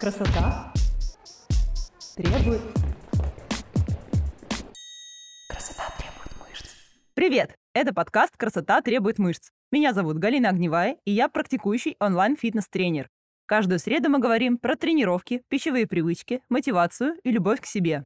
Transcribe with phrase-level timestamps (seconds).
[0.00, 0.72] Красота
[2.16, 2.62] требует...
[5.46, 6.74] Красота требует мышц.
[7.12, 7.54] Привет!
[7.74, 9.50] Это подкаст «Красота требует мышц».
[9.70, 13.10] Меня зовут Галина Огневая, и я практикующий онлайн-фитнес-тренер.
[13.44, 18.04] Каждую среду мы говорим про тренировки, пищевые привычки, мотивацию и любовь к себе.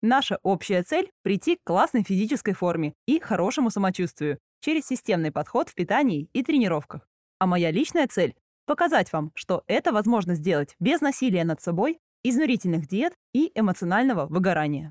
[0.00, 5.74] Наша общая цель– прийти к классной физической форме и хорошему самочувствию через системный подход в
[5.74, 7.06] питании и тренировках.
[7.38, 8.34] А моя личная цель
[8.66, 14.90] Показать вам, что это возможно сделать без насилия над собой, изнурительных диет и эмоционального выгорания.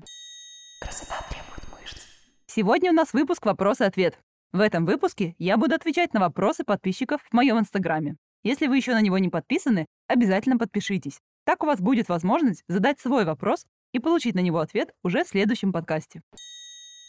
[0.80, 2.06] Красота требует мышц.
[2.46, 4.20] Сегодня у нас выпуск «Вопрос-ответ».
[4.52, 8.16] В этом выпуске я буду отвечать на вопросы подписчиков в моем инстаграме.
[8.44, 11.18] Если вы еще на него не подписаны, обязательно подпишитесь.
[11.44, 15.28] Так у вас будет возможность задать свой вопрос и получить на него ответ уже в
[15.28, 16.22] следующем подкасте.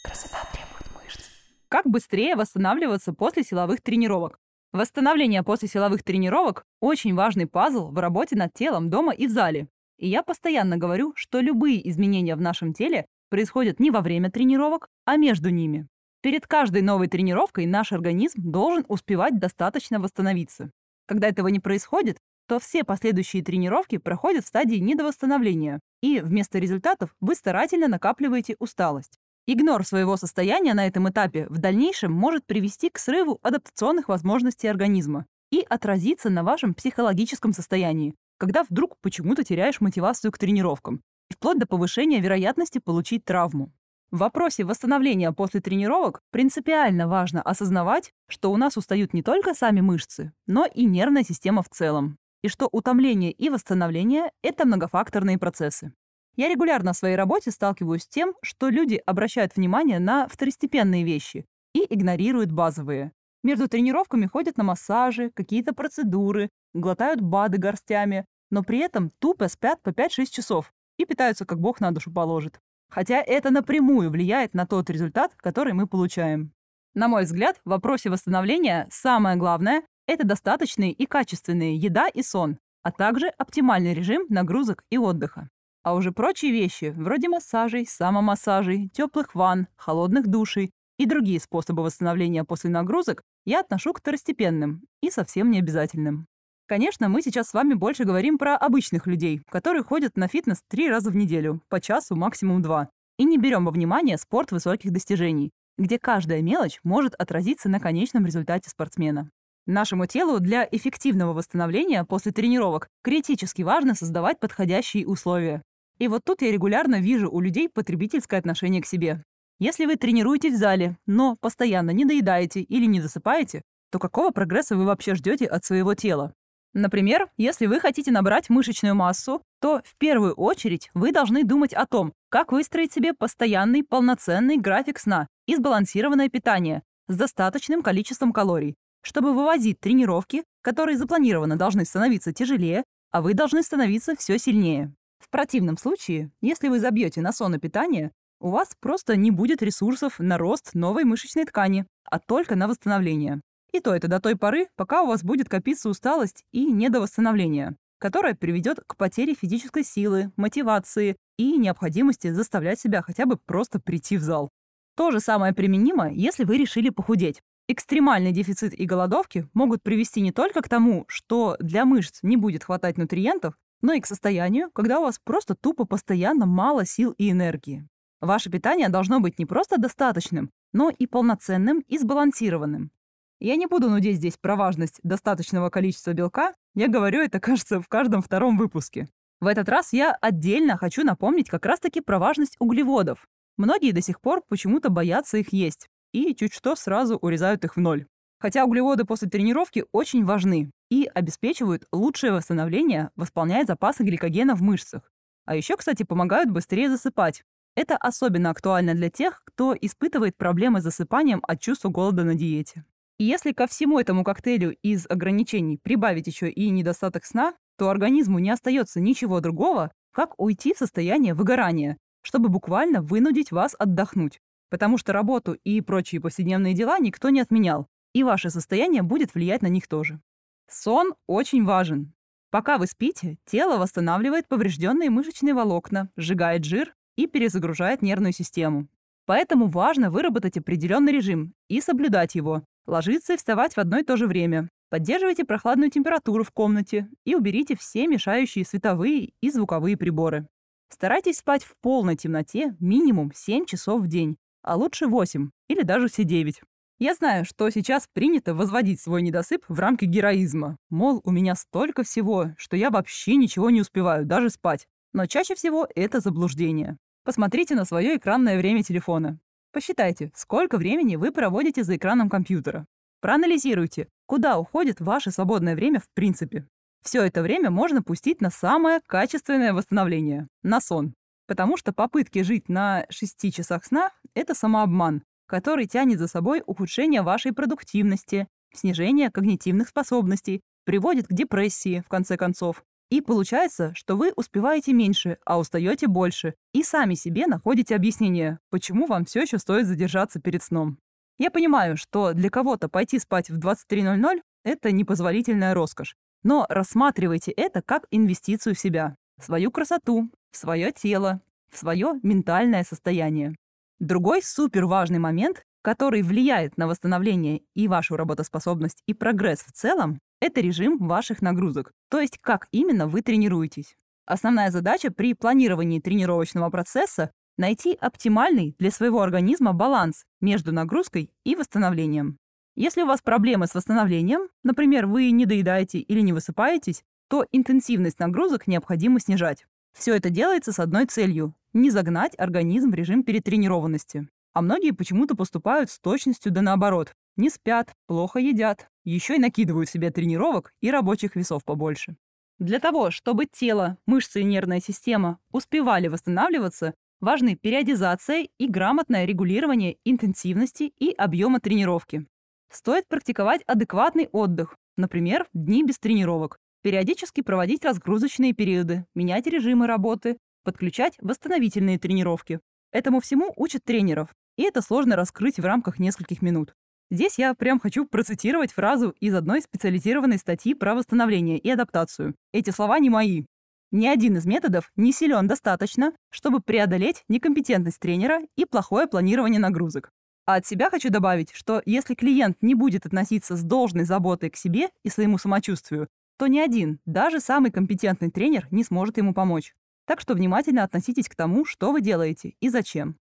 [0.02, 1.28] Красота требует мышц.
[1.68, 4.40] Как быстрее восстанавливаться после силовых тренировок?
[4.72, 9.68] Восстановление после силовых тренировок– очень важный пазл в работе над телом дома и в зале.
[9.98, 14.88] И я постоянно говорю, что любые изменения в нашем теле происходят не во время тренировок,
[15.04, 15.88] а между ними.
[16.20, 20.70] Перед каждой новой тренировкой наш организм должен успевать достаточно восстановиться.
[21.06, 27.14] Когда этого не происходит, то все последующие тренировки проходят в стадии недовосстановления, и вместо результатов
[27.20, 29.18] вы старательно накапливаете усталость.
[29.48, 35.26] Игнор своего состояния на этом этапе в дальнейшем может привести к срыву адаптационных возможностей организма
[35.52, 41.00] и отразиться на вашем психологическом состоянии, когда вдруг почему-то теряешь мотивацию к тренировкам,
[41.32, 43.72] вплоть до повышения вероятности получить травму.
[44.10, 49.80] В вопросе восстановления после тренировок принципиально важно осознавать, что у нас устают не только сами
[49.80, 55.92] мышцы, но и нервная система в целом, и что утомление и восстановление– это многофакторные процессы.
[56.36, 61.46] Я регулярно в своей работе сталкиваюсь с тем, что люди обращают внимание на второстепенные вещи
[61.74, 63.12] и игнорируют базовые.
[63.42, 69.80] Между тренировками ходят на массажи, какие-то процедуры, глотают БАДы горстями, но при этом тупо спят
[69.82, 72.60] по 5-6 часов и питаются, как бог на душу положит.
[72.90, 76.52] Хотя это напрямую влияет на тот результат, который мы получаем.
[76.94, 82.58] На мой взгляд, в вопросе восстановления самое главное– это достаточные и качественные еда и сон,
[82.82, 85.50] а также оптимальный режим нагрузок и отдыха.
[85.86, 92.42] А уже прочие вещи, вроде массажей, самомассажей, теплых ванн, холодных душей и другие способы восстановления
[92.42, 96.26] после нагрузок, я отношу к второстепенным и совсем не обязательным.
[96.66, 100.90] Конечно, мы сейчас с вами больше говорим про обычных людей, которые ходят на фитнес три
[100.90, 105.52] раза в неделю, по часу, максимум два, и не берем во внимание спорт высоких достижений,
[105.78, 109.30] где каждая мелочь может отразиться на конечном результате спортсмена.
[109.66, 115.62] Нашему телу для эффективного восстановления после тренировок критически важно создавать подходящие условия.
[115.98, 119.22] И вот тут я регулярно вижу у людей потребительское отношение к себе.
[119.58, 124.76] Если вы тренируетесь в зале, но постоянно не доедаете или не досыпаете, то какого прогресса
[124.76, 126.34] вы вообще ждете от своего тела?
[126.74, 131.86] Например, если вы хотите набрать мышечную массу, то в первую очередь вы должны думать о
[131.86, 138.74] том, как выстроить себе постоянный полноценный график сна и сбалансированное питание с достаточным количеством калорий,
[139.00, 144.92] чтобы вывозить тренировки, которые запланированно должны становиться тяжелее, а вы должны становиться все сильнее.
[145.18, 149.62] В противном случае, если вы забьете на сон и питание, у вас просто не будет
[149.62, 153.40] ресурсов на рост новой мышечной ткани, а только на восстановление.
[153.72, 158.34] И то это до той поры, пока у вас будет копиться усталость и недовосстановление, которое
[158.34, 164.22] приведет к потере физической силы, мотивации и необходимости заставлять себя хотя бы просто прийти в
[164.22, 164.50] зал.
[164.96, 167.40] То же самое применимо, если вы решили похудеть.
[167.68, 172.64] Экстремальный дефицит и голодовки могут привести не только к тому, что для мышц не будет
[172.64, 177.30] хватать нутриентов, но и к состоянию, когда у вас просто тупо постоянно мало сил и
[177.30, 177.86] энергии.
[178.20, 182.90] Ваше питание должно быть не просто достаточным, но и полноценным и сбалансированным.
[183.38, 187.88] Я не буду нудеть здесь про важность достаточного количества белка, я говорю это, кажется, в
[187.88, 189.08] каждом втором выпуске.
[189.40, 193.26] В этот раз я отдельно хочу напомнить как раз-таки про важность углеводов.
[193.58, 197.80] Многие до сих пор почему-то боятся их есть и чуть что сразу урезают их в
[197.80, 198.06] ноль.
[198.38, 205.10] Хотя углеводы после тренировки очень важны и обеспечивают лучшее восстановление, восполняя запасы гликогена в мышцах.
[205.44, 207.44] А еще, кстати, помогают быстрее засыпать.
[207.76, 212.84] Это особенно актуально для тех, кто испытывает проблемы с засыпанием от чувства голода на диете.
[213.18, 218.38] И если ко всему этому коктейлю из ограничений прибавить еще и недостаток сна, то организму
[218.38, 224.40] не остается ничего другого, как уйти в состояние выгорания, чтобы буквально вынудить вас отдохнуть.
[224.68, 229.62] Потому что работу и прочие повседневные дела никто не отменял, и ваше состояние будет влиять
[229.62, 230.20] на них тоже.
[230.68, 232.12] Сон очень важен.
[232.50, 238.88] Пока вы спите, тело восстанавливает поврежденные мышечные волокна, сжигает жир и перезагружает нервную систему.
[239.26, 244.16] Поэтому важно выработать определенный режим и соблюдать его, ложиться и вставать в одно и то
[244.16, 250.46] же время, Поддерживайте прохладную температуру в комнате и уберите все мешающие световые и звуковые приборы.
[250.88, 256.08] Старайтесь спать в полной темноте минимум 7 часов в день, а лучше 8 или даже
[256.08, 256.62] все 9.
[256.98, 260.78] Я знаю, что сейчас принято возводить свой недосып в рамки героизма.
[260.88, 264.86] Мол, у меня столько всего, что я вообще ничего не успеваю, даже спать.
[265.12, 266.96] Но чаще всего это заблуждение.
[267.22, 269.38] Посмотрите на свое экранное время телефона.
[269.72, 272.86] Посчитайте, сколько времени вы проводите за экраном компьютера.
[273.20, 276.66] Проанализируйте, куда уходит ваше свободное время в принципе.
[277.02, 281.12] Все это время можно пустить на самое качественное восстановление– на сон.
[281.46, 287.22] Потому что попытки жить на 6 часах сна– это самообман, который тянет за собой ухудшение
[287.22, 292.82] вашей продуктивности, снижение когнитивных способностей, приводит к депрессии, в конце концов.
[293.10, 299.06] И получается, что вы успеваете меньше, а устаете больше, и сами себе находите объяснение, почему
[299.06, 300.98] вам все еще стоит задержаться перед сном.
[301.38, 307.82] Я понимаю, что для кого-то пойти спать в 23.00– это непозволительная роскошь, но рассматривайте это
[307.82, 311.40] как инвестицию в себя, в свою красоту, в свое тело,
[311.70, 313.54] в свое ментальное состояние.
[313.98, 320.20] Другой супер важный момент, который влияет на восстановление и вашу работоспособность и прогресс в целом,
[320.40, 323.96] это режим ваших нагрузок, то есть как именно вы тренируетесь.
[324.26, 331.56] Основная задача при планировании тренировочного процесса– найти оптимальный для своего организма баланс между нагрузкой и
[331.56, 332.36] восстановлением.
[332.74, 338.18] Если у вас проблемы с восстановлением, например, вы не доедаете или не высыпаетесь, то интенсивность
[338.18, 339.64] нагрузок необходимо снижать.
[339.96, 344.28] Все это делается с одной целью– не загнать организм в режим перетренированности.
[344.52, 347.12] А многие почему-то поступают с точностью да наоборот.
[347.36, 352.16] Не спят, плохо едят, еще и накидывают себе тренировок и рабочих весов побольше.
[352.58, 359.98] Для того, чтобы тело, мышцы и нервная система успевали восстанавливаться, важны периодизация и грамотное регулирование
[360.04, 362.26] интенсивности и объема тренировки.
[362.72, 370.38] Стоит практиковать адекватный отдых, например, дни без тренировок, периодически проводить разгрузочные периоды, менять режимы работы,
[370.66, 372.58] подключать восстановительные тренировки.
[372.90, 376.74] Этому всему учат тренеров, и это сложно раскрыть в рамках нескольких минут.
[377.08, 382.34] Здесь я прям хочу процитировать фразу из одной специализированной статьи про восстановление и адаптацию.
[382.52, 383.44] Эти слова не мои.
[383.92, 390.10] Ни один из методов не силен достаточно, чтобы преодолеть некомпетентность тренера и плохое планирование нагрузок.
[390.46, 394.56] А от себя хочу добавить, что если клиент не будет относиться с должной заботой к
[394.56, 396.08] себе и своему самочувствию,
[396.38, 399.74] то ни один, даже самый компетентный тренер не сможет ему помочь.
[400.06, 403.16] Так что внимательно относитесь к тому, что вы делаете и зачем.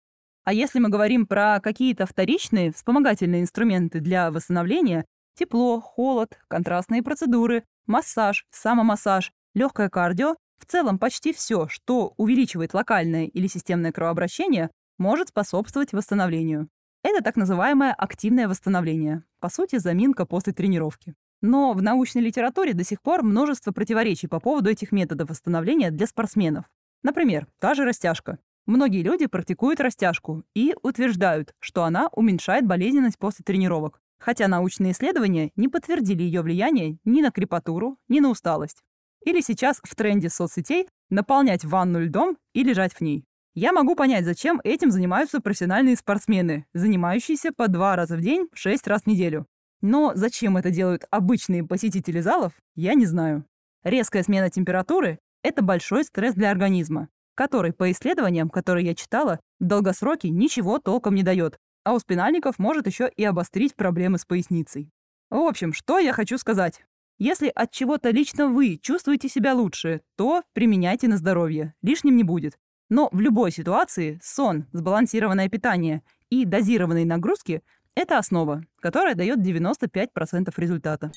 [0.44, 7.64] А если мы говорим про какие-то вторичные вспомогательные инструменты для восстановления, тепло, холод, контрастные процедуры,
[7.86, 15.30] массаж, самомассаж, легкое кардио, в целом почти все, что увеличивает локальное или системное кровообращение, может
[15.30, 16.68] способствовать восстановлению.
[17.02, 21.14] Это так называемое активное восстановление, по сути, заминка после тренировки.
[21.42, 26.06] Но в научной литературе до сих пор множество противоречий по поводу этих методов восстановления для
[26.06, 26.64] спортсменов.
[27.02, 28.38] Например, та же растяжка.
[28.66, 35.50] Многие люди практикуют растяжку и утверждают, что она уменьшает болезненность после тренировок, хотя научные исследования
[35.54, 38.82] не подтвердили ее влияние ни на крепатуру, ни на усталость.
[39.24, 43.26] Или сейчас в тренде соцсетей наполнять ванну льдом и лежать в ней.
[43.54, 48.88] Я могу понять, зачем этим занимаются профессиональные спортсмены, занимающиеся по два раза в день, шесть
[48.88, 49.46] раз в неделю.
[49.84, 53.44] Но зачем это делают обычные посетители залов, я не знаю.
[53.84, 59.64] Резкая смена температуры– это большой стресс для организма который, по исследованиям, которые я читала, в
[59.64, 64.90] долгосроке ничего толком не дает, а у спинальников может еще и обострить проблемы с поясницей.
[65.30, 66.84] В общем, что я хочу сказать.
[67.18, 72.58] Если от чего-то лично вы чувствуете себя лучше, то применяйте на здоровье, лишним не будет.
[72.90, 77.62] Но в любой ситуации сон, сбалансированное питание и дозированные нагрузки–
[77.94, 81.12] это основа, которая дает 95% результата.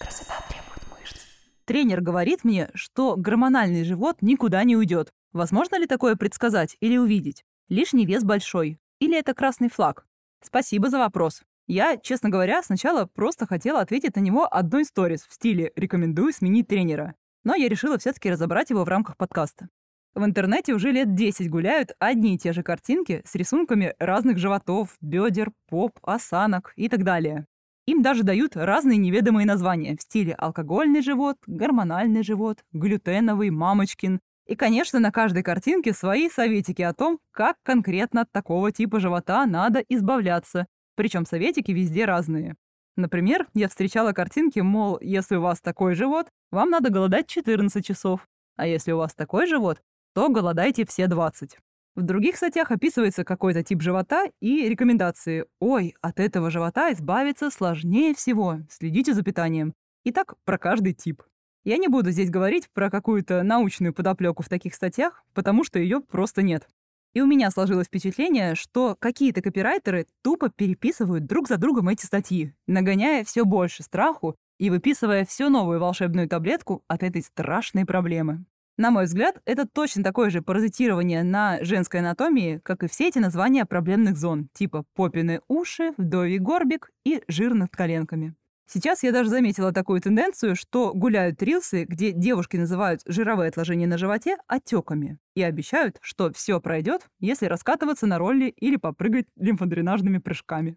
[0.00, 1.22] Красота требует мышц.
[1.64, 7.44] Тренер говорит мне, что гормональный живот никуда не уйдет, Возможно ли такое предсказать или увидеть?
[7.68, 8.78] Лишний вес большой.
[9.00, 10.06] Или это красный флаг?
[10.42, 11.42] Спасибо за вопрос.
[11.66, 16.68] Я, честно говоря, сначала просто хотела ответить на него одной сторис в стиле «рекомендую сменить
[16.68, 17.16] тренера».
[17.44, 19.68] Но я решила все таки разобрать его в рамках подкаста.
[20.16, 24.96] В интернете уже лет 10 гуляют одни и те же картинки с рисунками разных животов,
[25.02, 27.44] бедер, поп, осанок и так далее.
[27.86, 34.56] Им даже дают разные неведомые названия в стиле алкогольный живот, гормональный живот, глютеновый, мамочкин и,
[34.56, 39.80] конечно, на каждой картинке свои советики о том, как конкретно от такого типа живота надо
[39.86, 40.66] избавляться.
[40.94, 42.56] Причем советики везде разные.
[42.96, 48.26] Например, я встречала картинки, мол, если у вас такой живот, вам надо голодать 14 часов.
[48.56, 49.82] А если у вас такой живот,
[50.16, 51.58] то голодайте все 20.
[51.94, 55.44] В других статьях описывается какой-то тип живота и рекомендации.
[55.60, 58.60] Ой, от этого живота избавиться сложнее всего.
[58.70, 59.74] Следите за питанием.
[60.04, 61.22] И так про каждый тип.
[61.64, 66.00] Я не буду здесь говорить про какую-то научную подоплеку в таких статьях, потому что ее
[66.00, 66.66] просто нет.
[67.12, 72.54] И у меня сложилось впечатление, что какие-то копирайтеры тупо переписывают друг за другом эти статьи,
[72.66, 78.46] нагоняя все больше страху и выписывая всю новую волшебную таблетку от этой страшной проблемы.
[78.78, 83.18] На мой взгляд, это точно такое же паразитирование на женской анатомии, как и все эти
[83.18, 88.34] названия проблемных зон, типа попины уши, вдовий горбик и жир над коленками.
[88.68, 93.96] Сейчас я даже заметила такую тенденцию, что гуляют рилсы, где девушки называют жировые отложения на
[93.96, 100.76] животе отеками и обещают, что все пройдет, если раскатываться на ролли или попрыгать лимфодренажными прыжками.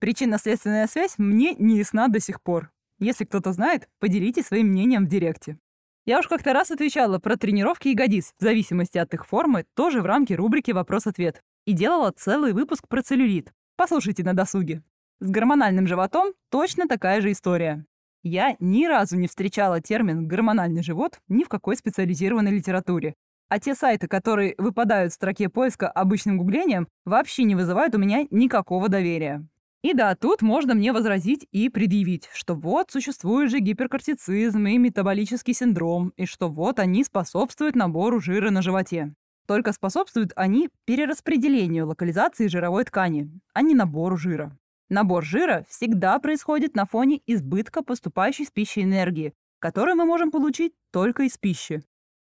[0.00, 2.72] Причинно-следственная связь мне не ясна до сих пор.
[2.98, 5.58] Если кто-то знает, поделитесь своим мнением в директе.
[6.10, 10.06] Я уж как-то раз отвечала про тренировки ягодиц, в зависимости от их формы, тоже в
[10.06, 11.40] рамке рубрики «Вопрос-ответ».
[11.66, 13.52] И делала целый выпуск про целлюлит.
[13.76, 14.82] Послушайте на досуге.
[15.20, 17.86] С гормональным животом точно такая же история.
[18.24, 23.14] Я ни разу не встречала термин «гормональный живот» ни в какой специализированной литературе.
[23.48, 28.26] А те сайты, которые выпадают в строке поиска обычным гуглением, вообще не вызывают у меня
[28.32, 29.46] никакого доверия.
[29.82, 35.54] И да, тут можно мне возразить и предъявить, что вот существует же гиперкортицизм и метаболический
[35.54, 39.14] синдром, и что вот они способствуют набору жира на животе.
[39.46, 44.56] Только способствуют они перераспределению локализации жировой ткани, а не набору жира.
[44.90, 50.74] Набор жира всегда происходит на фоне избытка поступающей с пищей энергии, которую мы можем получить
[50.92, 51.82] только из пищи.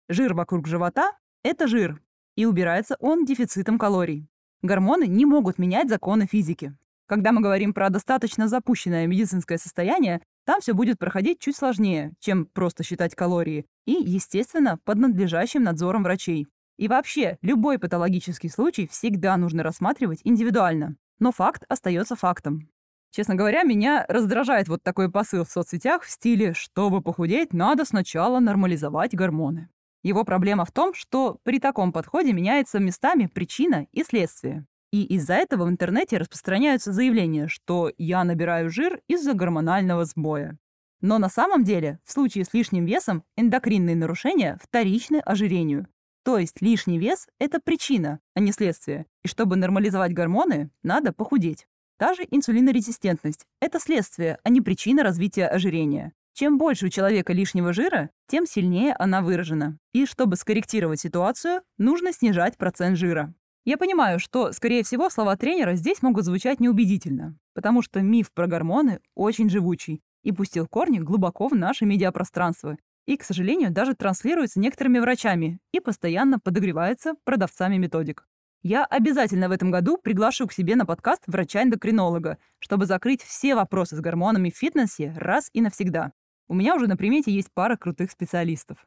[0.10, 2.02] Жир вокруг живота– это жир,
[2.36, 4.28] и убирается он дефицитом калорий.
[4.62, 6.76] Гормоны не могут менять законы физики.
[7.08, 12.46] Когда мы говорим про достаточно запущенное медицинское состояние, там все будет проходить чуть сложнее, чем
[12.46, 16.48] просто считать калории, и, естественно, под надлежащим надзором врачей.
[16.78, 20.96] И вообще, любой патологический случай всегда нужно рассматривать индивидуально.
[21.20, 22.70] Но факт остается фактом.
[23.12, 28.40] Честно говоря, меня раздражает вот такой посыл в соцсетях в стиле «чтобы похудеть, надо сначала
[28.40, 29.70] нормализовать гормоны».
[30.04, 34.66] Его проблема в том, что при таком подходе меняется местами причина и следствие.
[34.96, 40.58] И из-за этого в интернете распространяются заявления, что я набираю жир из-за гормонального сбоя.
[41.02, 45.88] Но на самом деле, в случае с лишним весом, эндокринные нарушения вторичны ожирению.
[46.24, 49.06] То есть лишний вес– это причина, а не следствие.
[49.22, 51.68] И чтобы нормализовать гормоны, надо похудеть.
[51.98, 56.14] Та же инсулинорезистентность– это следствие, а не причина развития ожирения.
[56.32, 59.78] Чем больше у человека лишнего жира, тем сильнее она выражена.
[59.92, 63.34] И чтобы скорректировать ситуацию, нужно снижать процент жира.
[63.66, 68.46] Я понимаю, что, скорее всего, слова тренера здесь могут звучать неубедительно, потому что миф про
[68.46, 74.60] гормоны очень живучий и пустил корни глубоко в наше медиапространство и, к сожалению, даже транслируется
[74.60, 78.28] некоторыми врачами и постоянно подогревается продавцами методик.
[78.62, 83.96] Я обязательно в этом году приглашу к себе на подкаст врача-эндокринолога, чтобы закрыть все вопросы
[83.96, 86.12] с гормонами в фитнесе раз и навсегда.
[86.48, 88.78] У меня уже на примете есть пара крутых специалистов.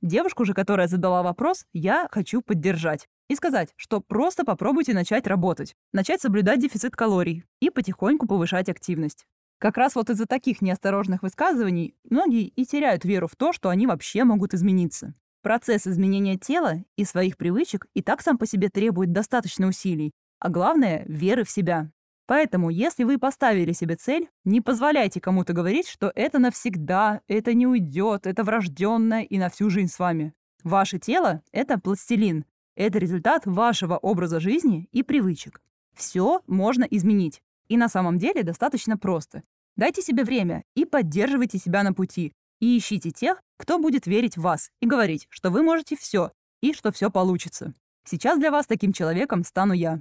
[0.00, 5.74] Девушку же, которая задала вопрос, я хочу поддержать и сказать, что просто попробуйте начать работать,
[5.92, 9.26] начать соблюдать дефицит калорий и потихоньку повышать активность.
[9.58, 13.86] Как раз вот из-за таких неосторожных высказываний многие и теряют веру в то, что они
[13.86, 15.14] вообще могут измениться.
[15.42, 20.48] Процесс изменения тела и своих привычек и так сам по себе требует достаточно усилий, а
[20.48, 21.90] главное— веры в себя.
[22.26, 27.66] Поэтому, если вы поставили себе цель, не позволяйте кому-то говорить, что это навсегда, это не
[27.66, 30.34] уйдет, это врожденное и на всю жизнь с вами.
[30.62, 32.44] Ваше тело— это пластилин.
[32.78, 35.60] Это результат вашего образа жизни и привычек.
[35.96, 37.42] Все можно изменить.
[37.66, 39.42] И на самом деле достаточно просто.
[39.74, 42.32] Дайте себе время и поддерживайте себя на пути.
[42.60, 46.30] И ищите тех, кто будет верить в вас и говорить, что вы можете все
[46.60, 47.74] и что все получится.
[48.04, 50.00] Сейчас для вас таким человеком стану я.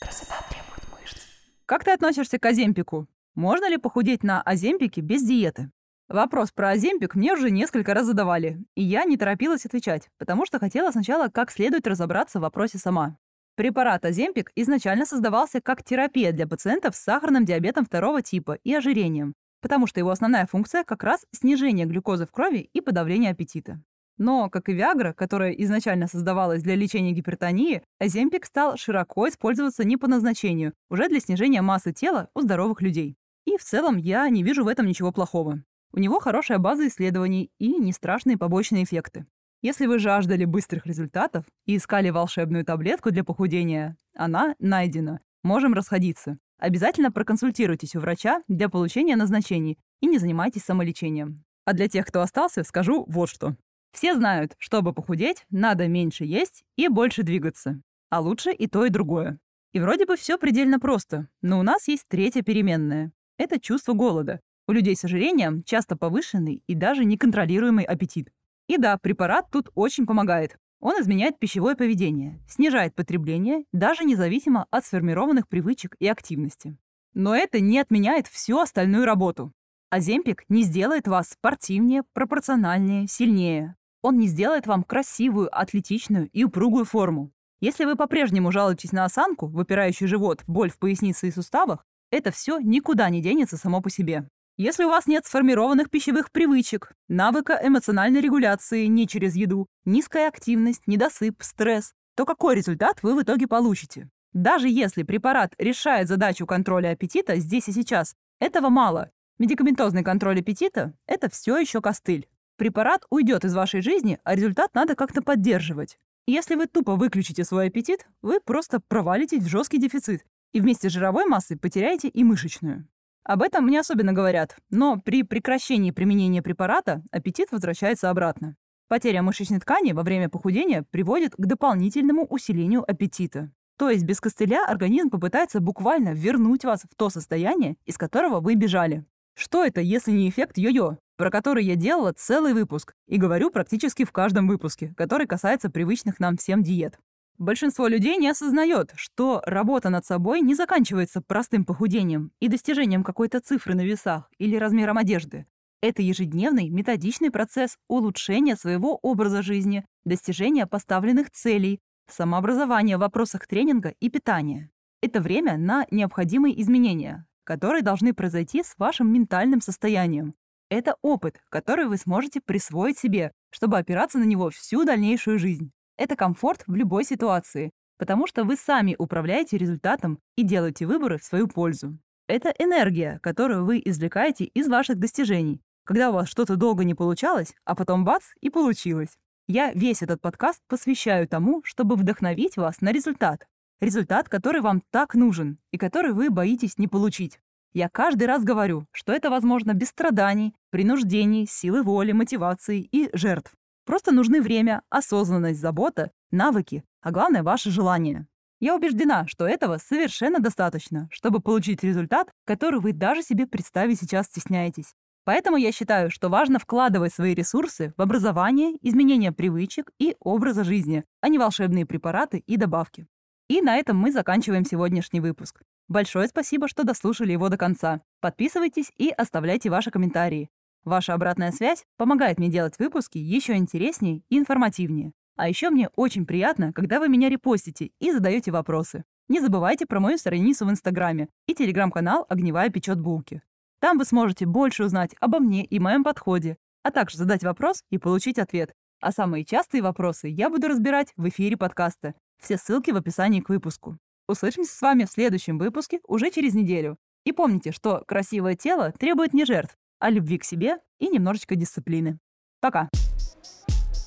[0.00, 1.18] Красота требует мышц.
[1.66, 3.08] Как ты относишься к Аземпику?
[3.34, 5.72] Можно ли похудеть на Аземпике без диеты?
[6.08, 10.58] Вопрос про Аземпик мне уже несколько раз задавали, и я не торопилась отвечать, потому что
[10.58, 13.18] хотела сначала как следует разобраться в вопросе сама.
[13.56, 19.34] Препарат Оземпик изначально создавался как терапия для пациентов с сахарным диабетом второго типа и ожирением,
[19.60, 23.82] потому что его основная функция как раз снижение глюкозы в крови и подавление аппетита.
[24.16, 29.98] Но, как и Виагра, которая изначально создавалась для лечения гипертонии, Оземпик стал широко использоваться не
[29.98, 33.16] по назначению, уже для снижения массы тела у здоровых людей.
[33.44, 35.62] И в целом я не вижу в этом ничего плохого.
[35.92, 39.26] У него хорошая база исследований и не страшные побочные эффекты.
[39.60, 45.20] Если вы жаждали быстрых результатов и искали волшебную таблетку для похудения, она найдена.
[45.42, 46.38] Можем расходиться.
[46.58, 51.44] Обязательно проконсультируйтесь у врача для получения назначений и не занимайтесь самолечением.
[51.64, 53.56] А для тех, кто остался, скажу вот что.
[53.92, 57.80] Все знают, чтобы похудеть, надо меньше есть и больше двигаться.
[58.10, 59.38] А лучше и то, и другое.
[59.72, 63.12] И вроде бы все предельно просто, но у нас есть третья переменная.
[63.38, 64.40] Это чувство голода.
[64.68, 68.30] У людей с ожирением часто повышенный и даже неконтролируемый аппетит.
[68.66, 70.58] И да, препарат тут очень помогает.
[70.80, 76.76] Он изменяет пищевое поведение, снижает потребление, даже независимо от сформированных привычек и активности.
[77.14, 79.54] Но это не отменяет всю остальную работу.
[79.88, 83.74] Аземпик не сделает вас спортивнее, пропорциональнее, сильнее.
[84.02, 87.32] Он не сделает вам красивую, атлетичную и упругую форму.
[87.60, 92.58] Если вы по-прежнему жалуетесь на осанку, выпирающий живот, боль в пояснице и суставах, это все
[92.58, 94.28] никуда не денется само по себе.
[94.60, 100.88] Если у вас нет сформированных пищевых привычек, навыка эмоциональной регуляции не через еду, низкая активность,
[100.88, 104.10] недосып, стресс, то какой результат вы в итоге получите?
[104.32, 109.12] Даже если препарат решает задачу контроля аппетита здесь и сейчас, этого мало.
[109.38, 112.26] Медикаментозный контроль аппетита– это все еще костыль.
[112.56, 116.00] Препарат уйдет из вашей жизни, а результат надо как-то поддерживать.
[116.26, 120.92] Если вы тупо выключите свой аппетит, вы просто провалитесь в жесткий дефицит и вместе с
[120.92, 122.88] жировой массой потеряете и мышечную.
[123.28, 128.56] Об этом не особенно говорят, но при прекращении применения препарата аппетит возвращается обратно.
[128.88, 133.52] Потеря мышечной ткани во время похудения приводит к дополнительному усилению аппетита.
[133.76, 138.54] То есть без костыля организм попытается буквально вернуть вас в то состояние, из которого вы
[138.54, 139.04] бежали.
[139.34, 144.06] Что это, если не эффект йо-йо, про который я делала целый выпуск и говорю практически
[144.06, 146.98] в каждом выпуске, который касается привычных нам всем диет.
[147.38, 153.38] Большинство людей не осознает, что работа над собой не заканчивается простым похудением и достижением какой-то
[153.38, 155.46] цифры на весах или размером одежды.
[155.80, 161.78] Это ежедневный методичный процесс улучшения своего образа жизни, достижения поставленных целей,
[162.10, 164.70] самообразования в вопросах тренинга и питания.
[165.00, 170.34] Это время на необходимые изменения, которые должны произойти с вашим ментальным состоянием.
[170.70, 175.70] Это опыт, который вы сможете присвоить себе, чтобы опираться на него всю дальнейшую жизнь.
[175.98, 181.24] Это комфорт в любой ситуации, потому что вы сами управляете результатом и делаете выборы в
[181.24, 181.98] свою пользу.
[182.28, 187.52] Это энергия, которую вы извлекаете из ваших достижений, когда у вас что-то долго не получалось,
[187.64, 189.18] а потом бац, и получилось.
[189.48, 193.48] Я весь этот подкаст посвящаю тому, чтобы вдохновить вас на результат.
[193.80, 197.40] Результат, который вам так нужен и который вы боитесь не получить.
[197.72, 203.57] Я каждый раз говорю, что это возможно без страданий, принуждений, силы воли, мотивации и жертв.
[203.88, 208.26] Просто нужны время, осознанность, забота, навыки, а главное– ваше желание.
[208.60, 214.26] Я убеждена, что этого совершенно достаточно, чтобы получить результат, который вы даже себе представить сейчас
[214.26, 214.92] стесняетесь.
[215.24, 221.04] Поэтому я считаю, что важно вкладывать свои ресурсы в образование, изменение привычек и образа жизни,
[221.22, 223.06] а не волшебные препараты и добавки.
[223.48, 225.62] И на этом мы заканчиваем сегодняшний выпуск.
[225.88, 228.02] Большое спасибо, что дослушали его до конца.
[228.20, 230.50] Подписывайтесь и оставляйте ваши комментарии.
[230.84, 235.12] Ваша обратная связь помогает мне делать выпуски еще интереснее и информативнее.
[235.36, 239.04] А еще мне очень приятно, когда вы меня репостите и задаете вопросы.
[239.28, 243.42] Не забывайте про мою страницу в Инстаграме и телеграм-канал «Огневая печет булки».
[243.80, 247.98] Там вы сможете больше узнать обо мне и моем подходе, а также задать вопрос и
[247.98, 248.72] получить ответ.
[249.00, 252.14] А самые частые вопросы я буду разбирать в эфире подкаста.
[252.40, 253.96] Все ссылки в описании к выпуску.
[254.26, 256.96] Услышимся с вами в следующем выпуске уже через неделю.
[257.24, 262.18] И помните, что красивое тело требует не жертв, о любви к себе и немножечко дисциплины.
[262.60, 262.88] Пока.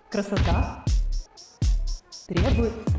[0.10, 0.84] Красота
[2.28, 2.91] требует